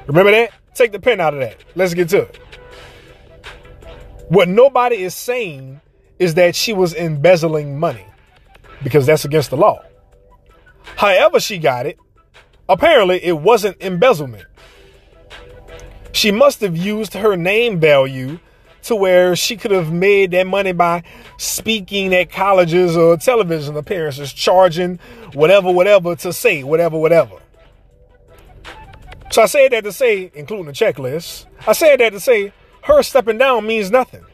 Remember 0.07 0.31
that? 0.31 0.51
Take 0.73 0.91
the 0.91 0.99
pen 0.99 1.19
out 1.19 1.33
of 1.33 1.41
that. 1.41 1.57
Let's 1.75 1.93
get 1.93 2.09
to 2.09 2.21
it. 2.21 2.39
What 4.29 4.47
nobody 4.47 5.03
is 5.03 5.13
saying 5.13 5.81
is 6.19 6.35
that 6.35 6.55
she 6.55 6.73
was 6.73 6.93
embezzling 6.93 7.79
money 7.79 8.05
because 8.83 9.05
that's 9.05 9.25
against 9.25 9.49
the 9.49 9.57
law. 9.57 9.81
However, 10.95 11.39
she 11.39 11.57
got 11.57 11.85
it, 11.85 11.97
apparently 12.67 13.23
it 13.23 13.39
wasn't 13.39 13.81
embezzlement. 13.81 14.45
She 16.11 16.31
must 16.31 16.61
have 16.61 16.75
used 16.75 17.13
her 17.13 17.35
name 17.35 17.79
value 17.79 18.39
to 18.83 18.95
where 18.95 19.35
she 19.35 19.57
could 19.57 19.71
have 19.71 19.91
made 19.91 20.31
that 20.31 20.47
money 20.47 20.71
by 20.71 21.03
speaking 21.37 22.13
at 22.13 22.31
colleges 22.31 22.95
or 22.97 23.17
television 23.17 23.75
appearances, 23.75 24.33
charging 24.33 24.99
whatever, 25.33 25.71
whatever 25.71 26.15
to 26.15 26.33
say, 26.33 26.63
whatever, 26.63 26.97
whatever. 26.97 27.35
So 29.31 29.43
I 29.43 29.45
said 29.45 29.71
that 29.71 29.83
to 29.83 29.91
say, 29.91 30.31
including 30.33 30.65
the 30.65 30.71
checklist, 30.71 31.45
I 31.67 31.73
said 31.73 31.99
that 31.99 32.13
to 32.13 32.19
say 32.19 32.51
her 32.83 33.03
stepping 33.03 33.37
down 33.37 33.67
means 33.67 33.91
nothing. 33.91 34.25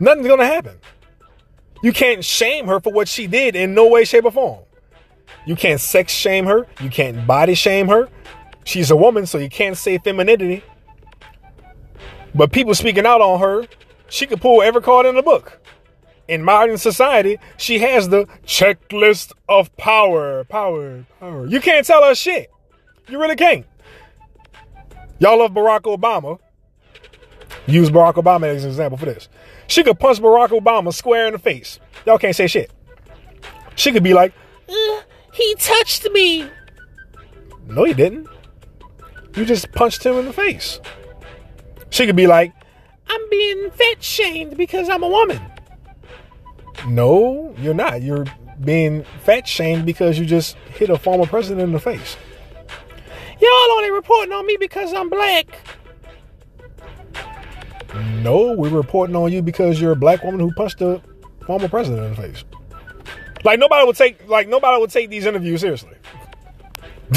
Nothing's 0.00 0.28
gonna 0.28 0.46
happen. 0.46 0.78
You 1.82 1.92
can't 1.92 2.24
shame 2.24 2.66
her 2.66 2.80
for 2.80 2.92
what 2.92 3.08
she 3.08 3.26
did 3.26 3.54
in 3.56 3.74
no 3.74 3.86
way, 3.88 4.04
shape, 4.04 4.24
or 4.24 4.30
form. 4.30 4.60
You 5.46 5.56
can't 5.56 5.80
sex 5.80 6.12
shame 6.12 6.46
her. 6.46 6.66
You 6.80 6.90
can't 6.90 7.26
body 7.26 7.54
shame 7.54 7.88
her. 7.88 8.08
She's 8.64 8.90
a 8.90 8.96
woman, 8.96 9.26
so 9.26 9.38
you 9.38 9.48
can't 9.48 9.76
say 9.76 9.98
femininity. 9.98 10.64
But 12.34 12.52
people 12.52 12.74
speaking 12.74 13.06
out 13.06 13.20
on 13.20 13.40
her, 13.40 13.66
she 14.08 14.26
could 14.26 14.40
pull 14.40 14.62
every 14.62 14.82
card 14.82 15.06
in 15.06 15.14
the 15.14 15.22
book. 15.22 15.60
In 16.28 16.42
modern 16.42 16.76
society, 16.76 17.38
she 17.56 17.78
has 17.78 18.08
the 18.08 18.26
checklist 18.44 19.32
of 19.48 19.74
power, 19.76 20.42
power, 20.44 21.06
power. 21.20 21.46
You 21.46 21.60
can't 21.60 21.86
tell 21.86 22.02
her 22.02 22.14
shit. 22.14 22.50
You 23.08 23.20
really 23.20 23.36
can't. 23.36 23.64
Y'all 25.20 25.38
love 25.38 25.52
Barack 25.52 25.82
Obama. 25.82 26.40
Use 27.66 27.90
Barack 27.90 28.14
Obama 28.14 28.48
as 28.48 28.64
an 28.64 28.70
example 28.70 28.98
for 28.98 29.06
this. 29.06 29.28
She 29.68 29.82
could 29.82 29.98
punch 29.98 30.20
Barack 30.20 30.48
Obama 30.48 30.92
square 30.92 31.26
in 31.26 31.32
the 31.32 31.38
face. 31.38 31.80
Y'all 32.04 32.18
can't 32.18 32.36
say 32.36 32.46
shit. 32.46 32.70
She 33.74 33.92
could 33.92 34.02
be 34.02 34.14
like, 34.14 34.32
"Uh, 34.68 35.00
he 35.32 35.54
touched 35.56 36.08
me. 36.12 36.48
No, 37.66 37.84
he 37.84 37.94
didn't. 37.94 38.28
You 39.34 39.44
just 39.44 39.70
punched 39.72 40.04
him 40.04 40.16
in 40.16 40.24
the 40.24 40.32
face. 40.32 40.80
She 41.90 42.06
could 42.06 42.16
be 42.16 42.26
like, 42.26 42.52
I'm 43.08 43.30
being 43.30 43.70
fat 43.70 44.02
shamed 44.02 44.56
because 44.56 44.88
I'm 44.88 45.02
a 45.02 45.08
woman. 45.08 45.40
No, 46.88 47.54
you're 47.58 47.74
not. 47.74 48.02
You're 48.02 48.24
being 48.62 49.04
fat 49.24 49.46
shamed 49.46 49.84
because 49.86 50.18
you 50.18 50.24
just 50.24 50.56
hit 50.74 50.90
a 50.90 50.98
former 50.98 51.26
president 51.26 51.64
in 51.64 51.72
the 51.72 51.80
face. 51.80 52.16
Y'all 53.40 53.72
only 53.72 53.90
reporting 53.90 54.32
on 54.32 54.46
me 54.46 54.56
because 54.58 54.92
I'm 54.94 55.10
black. 55.10 55.46
No, 58.22 58.52
we're 58.52 58.68
reporting 58.70 59.16
on 59.16 59.32
you 59.32 59.42
because 59.42 59.80
you're 59.80 59.92
a 59.92 59.96
black 59.96 60.22
woman 60.24 60.40
who 60.40 60.52
punched 60.52 60.80
a 60.80 61.00
former 61.46 61.68
president 61.68 62.04
in 62.04 62.10
the 62.10 62.16
face. 62.16 62.44
Like 63.44 63.58
nobody 63.58 63.86
would 63.86 63.96
take 63.96 64.28
like 64.28 64.48
nobody 64.48 64.80
would 64.80 64.90
take 64.90 65.10
these 65.10 65.26
interviews 65.26 65.60
seriously. 65.60 65.94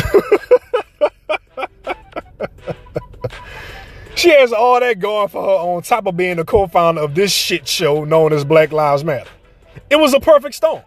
she 4.15 4.29
has 4.29 4.53
all 4.53 4.79
that 4.79 4.99
going 4.99 5.27
for 5.29 5.41
her 5.41 5.49
on 5.49 5.81
top 5.81 6.05
of 6.05 6.15
being 6.15 6.37
the 6.37 6.45
co-founder 6.45 7.01
of 7.01 7.15
this 7.15 7.31
shit 7.31 7.67
show 7.67 8.03
known 8.03 8.31
as 8.33 8.45
Black 8.45 8.71
Lives 8.71 9.03
Matter. 9.03 9.29
It 9.89 9.95
was 9.95 10.13
a 10.13 10.19
perfect 10.19 10.55
storm. 10.55 10.83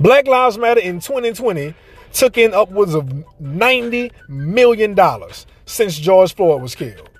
Black 0.00 0.26
Lives 0.26 0.56
Matter 0.56 0.80
in 0.80 1.00
2020 1.00 1.74
took 2.12 2.38
in 2.38 2.54
upwards 2.54 2.94
of 2.94 3.12
90 3.40 4.10
million 4.28 4.94
dollars 4.94 5.46
since 5.66 5.98
George 5.98 6.34
Floyd 6.34 6.62
was 6.62 6.74
killed. 6.74 7.10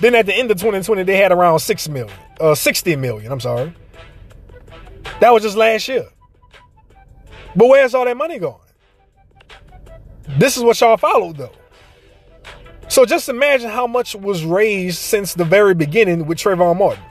Then 0.00 0.14
at 0.14 0.26
the 0.26 0.34
end 0.34 0.50
of 0.50 0.58
2020, 0.58 1.02
they 1.02 1.16
had 1.16 1.32
around 1.32 1.58
6 1.58 1.88
million, 1.88 2.16
uh, 2.40 2.54
60 2.54 2.96
million, 2.96 3.32
I'm 3.32 3.40
sorry. 3.40 3.74
That 5.20 5.30
was 5.30 5.42
just 5.42 5.56
last 5.56 5.88
year. 5.88 6.06
But 7.56 7.68
where's 7.68 7.94
all 7.94 8.04
that 8.04 8.16
money 8.16 8.38
going? 8.38 8.56
This 10.38 10.56
is 10.56 10.62
what 10.62 10.80
y'all 10.80 10.96
followed 10.96 11.38
though. 11.38 11.52
So 12.88 13.04
just 13.04 13.28
imagine 13.28 13.70
how 13.70 13.86
much 13.86 14.14
was 14.14 14.44
raised 14.44 14.98
since 14.98 15.34
the 15.34 15.44
very 15.44 15.74
beginning 15.74 16.26
with 16.26 16.38
Trayvon 16.38 16.78
Martin. 16.78 17.02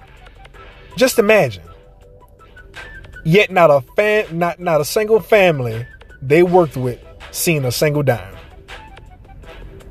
Just 0.96 1.20
imagine. 1.20 1.64
Yet 3.26 3.52
not 3.52 3.70
a 3.70 3.82
fan, 3.96 4.38
not 4.38 4.60
not 4.60 4.80
a 4.80 4.86
single 4.86 5.20
family 5.20 5.86
they 6.22 6.44
worked 6.44 6.78
with 6.78 7.00
seen 7.32 7.66
a 7.66 7.72
single 7.72 8.04
dime. 8.04 8.36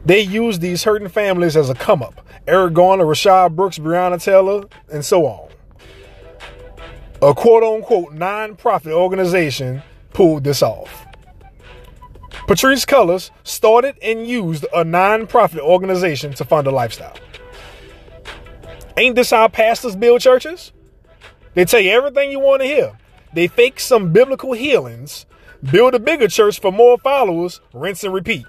They 0.04 0.20
used 0.20 0.60
these 0.60 0.84
hurting 0.84 1.08
families 1.08 1.56
as 1.56 1.70
a 1.70 1.74
come 1.74 2.02
up. 2.02 2.25
Eric 2.46 2.74
Garner, 2.74 3.04
Rayshard 3.04 3.56
Brooks, 3.56 3.78
Breonna 3.78 4.22
Taylor, 4.22 4.64
and 4.92 5.04
so 5.04 5.26
on. 5.26 5.48
a 7.22 7.34
quote 7.34 7.62
unquote 7.62 8.12
non-profit 8.12 8.92
organization 8.92 9.82
pulled 10.12 10.44
this 10.44 10.62
off. 10.62 11.06
Patrice 12.46 12.84
Cullors 12.84 13.30
started 13.42 13.96
and 14.02 14.26
used 14.26 14.66
a 14.74 14.84
non-profit 14.84 15.60
organization 15.60 16.32
to 16.34 16.44
fund 16.44 16.66
a 16.66 16.70
lifestyle. 16.70 17.16
Ain't 18.96 19.16
this 19.16 19.30
how 19.30 19.48
pastors 19.48 19.96
build 19.96 20.20
churches? 20.20 20.72
They 21.54 21.64
tell 21.64 21.80
you 21.80 21.90
everything 21.90 22.30
you 22.30 22.38
want 22.38 22.62
to 22.62 22.68
hear. 22.68 22.96
They 23.34 23.48
fake 23.48 23.80
some 23.80 24.12
biblical 24.12 24.52
healings, 24.52 25.26
build 25.62 25.94
a 25.94 25.98
bigger 25.98 26.28
church 26.28 26.60
for 26.60 26.70
more 26.70 26.98
followers, 26.98 27.60
rinse 27.72 28.04
and 28.04 28.14
repeat. 28.14 28.46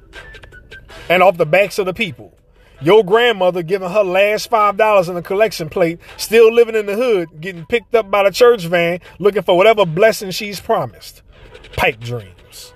And 1.10 1.24
off 1.24 1.38
the 1.38 1.46
backs 1.46 1.80
of 1.80 1.86
the 1.86 1.94
people. 1.94 2.38
Your 2.79 3.03
grandmother 3.03 3.63
giving 3.63 3.89
her 3.89 4.03
last 4.03 4.51
$5 4.51 5.10
in 5.10 5.17
a 5.17 5.22
collection 5.22 5.69
plate, 5.69 6.00
still 6.17 6.53
living 6.53 6.75
in 6.75 6.86
the 6.86 6.96
hood, 6.96 7.41
getting 7.41 7.65
picked 7.65 7.96
up 7.96 8.12
by 8.12 8.24
the 8.24 8.31
church 8.31 8.65
van, 8.65 9.00
looking 9.17 9.41
for 9.41 9.57
whatever 9.57 9.86
blessing 9.86 10.29
she's 10.31 10.60
promised. 10.60 11.24
Pipe 11.75 12.00
dreams. 12.00 12.74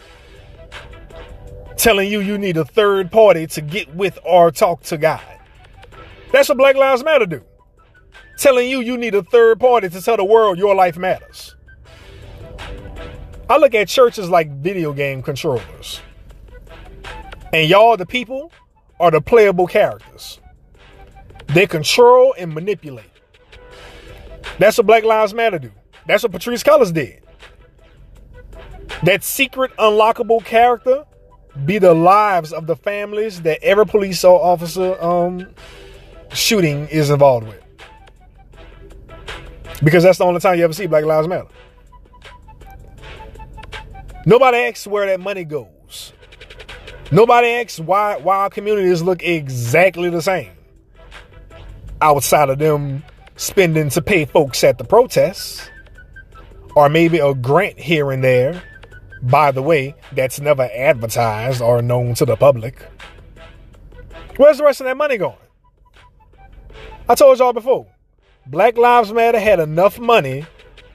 Telling 1.77 2.11
you 2.11 2.19
you 2.19 2.37
need 2.37 2.57
a 2.57 2.65
third 2.65 3.11
party 3.11 3.45
to 3.47 3.61
get 3.61 3.93
with 3.95 4.17
or 4.23 4.51
talk 4.51 4.81
to 4.83 4.97
God. 4.97 5.21
That's 6.31 6.49
what 6.49 6.57
Black 6.57 6.75
Lives 6.75 7.03
Matter 7.03 7.25
do. 7.25 7.43
Telling 8.37 8.69
you 8.69 8.81
you 8.81 8.97
need 8.97 9.13
a 9.13 9.23
third 9.23 9.59
party 9.59 9.89
to 9.89 10.01
tell 10.01 10.17
the 10.17 10.25
world 10.25 10.57
your 10.57 10.73
life 10.73 10.97
matters. 10.97 11.55
I 13.49 13.57
look 13.57 13.75
at 13.75 13.87
churches 13.87 14.29
like 14.29 14.49
video 14.49 14.93
game 14.93 15.21
controllers. 15.21 16.01
And 17.53 17.69
y'all, 17.69 17.97
the 17.97 18.05
people, 18.05 18.51
are 19.01 19.11
the 19.11 19.19
playable 19.19 19.67
characters. 19.67 20.39
They 21.47 21.67
control 21.67 22.33
and 22.37 22.53
manipulate. 22.53 23.05
That's 24.59 24.77
what 24.77 24.87
Black 24.87 25.03
Lives 25.03 25.33
Matter 25.33 25.59
do. 25.59 25.71
That's 26.07 26.23
what 26.23 26.31
Patrice 26.31 26.63
Cullors 26.63 26.93
did. 26.93 27.21
That 29.03 29.23
secret 29.23 29.71
unlockable 29.77 30.45
character 30.45 31.05
be 31.65 31.79
the 31.79 31.93
lives 31.93 32.53
of 32.53 32.67
the 32.67 32.75
families 32.75 33.41
that 33.41 33.61
every 33.63 33.85
police 33.85 34.23
officer 34.23 35.01
um, 35.03 35.47
shooting 36.33 36.87
is 36.87 37.09
involved 37.09 37.47
with. 37.47 37.61
Because 39.83 40.03
that's 40.03 40.19
the 40.19 40.25
only 40.25 40.39
time 40.39 40.57
you 40.57 40.63
ever 40.63 40.73
see 40.73 40.85
Black 40.85 41.05
Lives 41.05 41.27
Matter. 41.27 41.47
Nobody 44.25 44.57
asks 44.59 44.85
where 44.85 45.07
that 45.07 45.19
money 45.19 45.43
goes. 45.43 46.13
Nobody 47.13 47.49
asks 47.49 47.77
why 47.77 48.17
why 48.17 48.37
our 48.37 48.49
communities 48.49 49.01
look 49.01 49.21
exactly 49.21 50.09
the 50.09 50.21
same. 50.21 50.51
Outside 52.01 52.49
of 52.49 52.57
them 52.57 53.03
spending 53.35 53.89
to 53.89 54.01
pay 54.01 54.23
folks 54.23 54.63
at 54.63 54.77
the 54.77 54.85
protests. 54.85 55.69
Or 56.73 56.87
maybe 56.87 57.19
a 57.19 57.33
grant 57.33 57.77
here 57.77 58.11
and 58.11 58.23
there. 58.23 58.63
By 59.21 59.51
the 59.51 59.61
way, 59.61 59.93
that's 60.13 60.39
never 60.39 60.69
advertised 60.73 61.61
or 61.61 61.81
known 61.81 62.13
to 62.15 62.25
the 62.25 62.37
public. 62.37 62.81
Where's 64.37 64.59
the 64.59 64.63
rest 64.63 64.79
of 64.79 64.85
that 64.85 64.95
money 64.95 65.17
going? 65.17 65.35
I 67.09 67.15
told 67.15 67.39
y'all 67.39 67.51
before. 67.51 67.87
Black 68.47 68.77
Lives 68.77 69.11
Matter 69.11 69.39
had 69.39 69.59
enough 69.59 69.99
money 69.99 70.45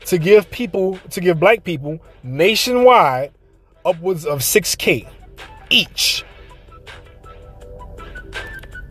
to 0.07 0.17
give 0.17 0.51
people, 0.51 0.99
to 1.11 1.21
give 1.21 1.39
black 1.39 1.63
people 1.63 2.01
nationwide 2.23 3.33
upwards 3.85 4.25
of 4.25 4.41
6K 4.41 5.07
each. 5.71 6.25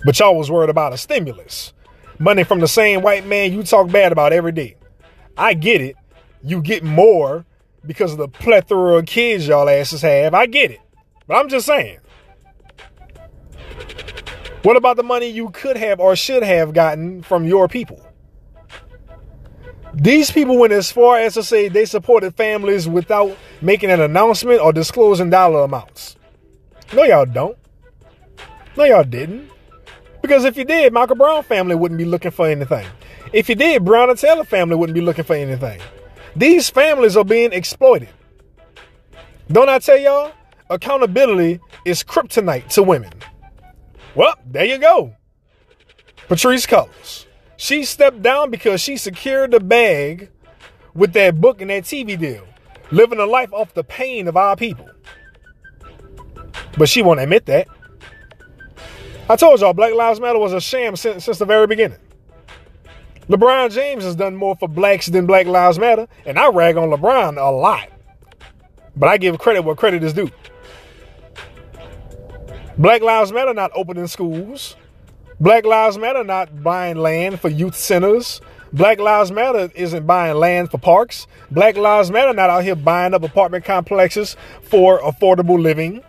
But 0.06 0.20
y'all 0.20 0.38
was 0.38 0.52
worried 0.52 0.70
about 0.70 0.94
a 0.94 0.98
stimulus. 0.98 1.74
Money 2.20 2.44
from 2.44 2.60
the 2.60 2.68
same 2.68 3.02
white 3.02 3.26
man 3.26 3.52
you 3.52 3.64
talk 3.64 3.90
bad 3.90 4.12
about 4.12 4.34
every 4.34 4.52
day. 4.52 4.78
I 5.38 5.54
get 5.54 5.82
it. 5.82 5.96
You 6.44 6.62
get 6.62 6.84
more 6.84 7.46
because 7.86 8.12
of 8.12 8.18
the 8.18 8.28
plethora 8.28 8.98
of 8.98 9.06
kids 9.06 9.48
y'all 9.48 9.68
asses 9.68 10.02
have. 10.02 10.34
I 10.34 10.46
get 10.46 10.72
it. 10.72 10.80
But 11.28 11.36
I'm 11.36 11.50
just 11.50 11.66
saying. 11.66 12.00
What 14.64 14.78
about 14.78 14.98
the 14.98 15.04
money 15.04 15.28
you 15.28 15.50
could 15.50 15.78
have 15.78 16.00
or 16.00 16.16
should 16.16 16.44
have 16.44 16.74
gotten 16.74 17.22
from 17.22 17.46
your 17.46 17.68
people? 17.68 18.02
These 19.94 20.32
people 20.32 20.58
went 20.58 20.74
as 20.74 20.92
far 20.92 21.20
as 21.20 21.36
to 21.36 21.44
say 21.44 21.68
they 21.68 21.86
supported 21.86 22.36
families 22.36 22.88
without 22.88 23.38
making 23.62 23.92
an 23.92 24.02
announcement 24.02 24.60
or 24.60 24.74
disclosing 24.74 25.30
dollar 25.30 25.62
amounts. 25.62 26.18
No, 26.94 27.04
y'all 27.04 27.26
don't. 27.26 27.58
No, 28.78 28.84
y'all 28.84 29.04
didn't. 29.04 29.50
Because 30.22 30.44
if 30.46 30.58
you 30.58 30.66
did, 30.66 30.92
Michael 30.94 31.16
Brown 31.16 31.44
family 31.44 31.76
wouldn't 31.76 31.98
be 31.98 32.06
looking 32.06 32.32
for 32.32 32.48
anything. 32.48 32.88
If 33.32 33.50
you 33.50 33.56
did, 33.56 33.84
Breonna 33.84 34.20
Taylor 34.20 34.44
family 34.44 34.76
wouldn't 34.76 34.96
be 34.96 35.02
looking 35.02 35.24
for 35.24 35.36
anything. 35.36 35.80
These 36.36 36.70
families 36.70 37.16
are 37.16 37.24
being 37.24 37.54
exploited. 37.54 38.10
Don't 39.52 39.70
I 39.70 39.80
tell 39.80 39.98
y'all? 39.98 40.32
Accountability 40.70 41.60
is 41.86 42.04
kryptonite 42.04 42.70
to 42.70 42.84
women. 42.84 43.12
Well, 44.16 44.36
there 44.46 44.66
you 44.66 44.78
go. 44.78 45.16
Patrice 46.28 46.66
Cullors. 46.66 47.26
She 47.58 47.84
stepped 47.84 48.22
down 48.22 48.50
because 48.50 48.82
she 48.82 48.98
secured 48.98 49.52
the 49.52 49.60
bag 49.60 50.30
with 50.94 51.14
that 51.14 51.40
book 51.40 51.62
and 51.62 51.70
that 51.70 51.84
TV 51.84 52.18
deal, 52.18 52.46
living 52.92 53.20
a 53.20 53.26
life 53.26 53.54
off 53.54 53.74
the 53.74 53.84
pain 53.84 54.28
of 54.28 54.36
our 54.36 54.56
people. 54.56 54.90
But 56.78 56.90
she 56.90 57.02
won't 57.02 57.20
admit 57.20 57.46
that. 57.46 57.68
I 59.30 59.36
told 59.36 59.60
y'all 59.60 59.74
Black 59.74 59.94
Lives 59.94 60.20
Matter 60.20 60.38
was 60.38 60.54
a 60.54 60.62
sham 60.62 60.96
since, 60.96 61.26
since 61.26 61.40
the 61.40 61.46
very 61.46 61.68
beginning. 61.68 61.98
LeBron 63.28 63.72
James 63.72 64.04
has 64.04 64.16
done 64.16 64.36
more 64.36 64.56
for 64.56 64.68
blacks 64.68 65.08
than 65.08 65.26
Black 65.26 65.48
Lives 65.48 65.80
Matter, 65.80 66.08
and 66.26 66.38
I 66.38 66.50
rag 66.50 66.78
on 66.78 66.90
LeBron 66.90 67.38
a 67.38 67.50
lot. 67.50 67.90
But 68.96 69.10
I 69.10 69.18
give 69.18 69.40
credit 69.40 69.64
where 69.64 69.76
credit 69.76 70.04
is 70.04 70.14
due. 70.14 70.30
Black 72.78 73.02
Lives 73.02 73.32
Matter 73.32 73.54
not 73.54 73.72
opening 73.74 74.08
schools. 74.08 74.76
Black 75.40 75.66
Lives 75.66 75.98
Matter 75.98 76.24
not 76.24 76.62
buying 76.62 76.98
land 76.98 77.40
for 77.40 77.50
youth 77.50 77.76
centers. 77.76 78.42
Black 78.72 79.00
Lives 79.00 79.32
Matter 79.32 79.72
isn't 79.74 80.06
buying 80.06 80.36
land 80.36 80.70
for 80.70 80.78
parks. 80.78 81.26
Black 81.50 81.78
Lives 81.78 82.12
Matter 82.12 82.34
not 82.34 82.50
out 82.50 82.64
here 82.64 82.76
buying 82.76 83.14
up 83.14 83.24
apartment 83.24 83.66
complexes 83.66 84.36
for 84.62 85.00
affordable 85.00 85.60
living. 85.60 86.04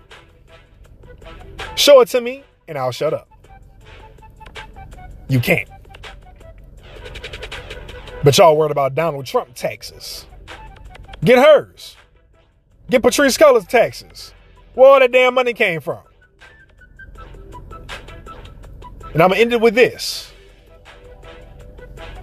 Show 1.76 2.00
it 2.00 2.08
to 2.08 2.20
me 2.20 2.42
and 2.66 2.76
I'll 2.76 2.90
shut 2.90 3.14
up. 3.14 3.28
You 5.28 5.40
can't. 5.40 5.68
But 8.24 8.36
y'all 8.38 8.56
worried 8.56 8.72
about 8.72 8.94
Donald 8.94 9.26
Trump 9.26 9.54
taxes. 9.54 10.26
Get 11.22 11.38
hers. 11.38 11.96
Get 12.90 13.02
Patrice 13.02 13.36
Cullors 13.36 13.68
taxes. 13.68 14.32
Where 14.74 14.90
all 14.90 15.00
that 15.00 15.12
damn 15.12 15.34
money 15.34 15.52
came 15.54 15.80
from. 15.80 16.00
And 19.12 19.22
I'm 19.22 19.30
gonna 19.30 19.36
end 19.36 19.52
it 19.52 19.60
with 19.60 19.74
this. 19.74 20.32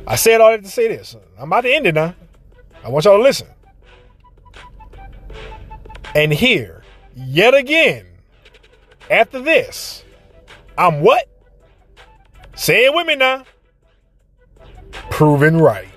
I 0.06 0.16
said 0.16 0.42
all 0.42 0.52
that 0.52 0.63
to 0.63 0.70
say 0.70 0.88
this. 0.88 1.16
I'm 1.39 1.48
about 1.48 1.62
to 1.62 1.74
end 1.74 1.88
it 1.88 1.96
now. 1.96 2.16
I 2.84 2.89
want 2.89 3.06
y'all 3.06 3.18
to 3.18 3.24
listen. 3.24 3.48
And 6.16 6.32
here, 6.32 6.84
yet 7.16 7.54
again, 7.54 8.06
after 9.10 9.42
this, 9.42 10.04
I'm 10.78 11.02
what? 11.02 11.28
Say 12.56 12.86
it 12.86 12.94
with 12.94 13.08
me 13.08 13.16
now. 13.16 13.46
Proven 15.10 15.58
right. 15.58 15.88